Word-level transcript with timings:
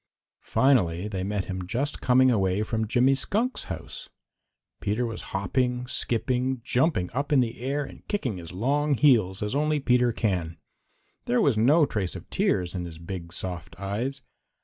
Finally 0.47 1.07
they 1.07 1.23
met 1.23 1.45
him 1.45 1.67
just 1.67 2.01
coming 2.01 2.31
away 2.31 2.63
from 2.63 2.87
Jimmy 2.87 3.13
Skunk's 3.13 3.65
house. 3.65 4.09
Peter 4.79 5.05
was 5.05 5.21
hopping, 5.29 5.85
skipping, 5.85 6.59
jumping 6.63 7.11
up 7.13 7.31
in 7.31 7.39
the 7.39 7.59
air 7.61 7.83
and 7.85 8.07
kicking 8.07 8.37
his 8.37 8.51
long 8.51 8.95
heels 8.95 9.43
as 9.43 9.53
only 9.53 9.79
Peter 9.79 10.11
can. 10.11 10.57
There 11.25 11.39
was 11.39 11.55
no 11.55 11.85
trace 11.85 12.15
of 12.15 12.27
tears 12.31 12.73
in 12.73 12.85
his 12.85 12.97
big, 12.97 13.31
soft 13.31 13.79
eyes. 13.79 14.23